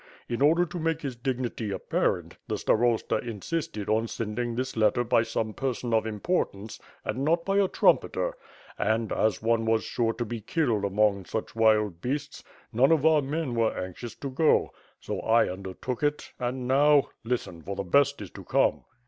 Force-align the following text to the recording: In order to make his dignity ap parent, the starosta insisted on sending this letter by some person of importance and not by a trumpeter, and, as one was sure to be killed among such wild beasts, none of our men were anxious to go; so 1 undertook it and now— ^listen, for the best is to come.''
In 0.27 0.41
order 0.41 0.65
to 0.65 0.79
make 0.79 1.03
his 1.03 1.15
dignity 1.15 1.71
ap 1.71 1.89
parent, 1.91 2.35
the 2.47 2.57
starosta 2.57 3.17
insisted 3.19 3.87
on 3.87 4.07
sending 4.07 4.55
this 4.55 4.75
letter 4.75 5.03
by 5.03 5.21
some 5.21 5.53
person 5.53 5.93
of 5.93 6.07
importance 6.07 6.79
and 7.05 7.23
not 7.23 7.45
by 7.45 7.59
a 7.59 7.67
trumpeter, 7.67 8.33
and, 8.79 9.11
as 9.11 9.43
one 9.43 9.63
was 9.65 9.83
sure 9.83 10.13
to 10.13 10.25
be 10.25 10.41
killed 10.41 10.85
among 10.85 11.25
such 11.25 11.55
wild 11.55 12.01
beasts, 12.01 12.43
none 12.73 12.91
of 12.91 13.05
our 13.05 13.21
men 13.21 13.53
were 13.53 13.77
anxious 13.77 14.15
to 14.15 14.31
go; 14.31 14.71
so 14.99 15.17
1 15.17 15.49
undertook 15.49 16.01
it 16.01 16.33
and 16.39 16.67
now— 16.67 17.07
^listen, 17.23 17.63
for 17.63 17.75
the 17.75 17.83
best 17.83 18.23
is 18.23 18.31
to 18.31 18.43
come.'' 18.43 18.83